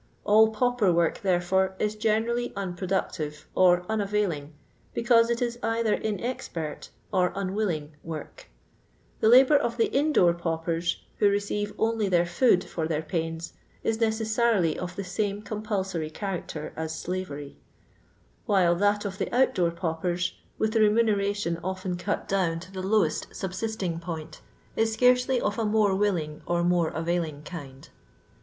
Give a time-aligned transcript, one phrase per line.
[0.23, 4.53] All pauper work, therefore, is generally unproductive or unavail ing,
[4.95, 8.45] because it is either inexpert or unwilling woric
[9.19, 13.03] The labour of the in door paupers, who re ceive only their food for their
[13.03, 13.53] pains,
[13.83, 17.57] is necessarily of the same compulsory character as slavery;
[18.47, 22.81] while that of the outdoor paupers, with the re muneration often cut down to the
[22.81, 24.41] lowest subsist* ing point,
[24.75, 27.87] ia Karesly of a more willing or more availing kind.